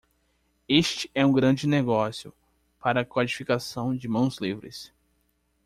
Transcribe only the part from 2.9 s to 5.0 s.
codificação de mãos livres.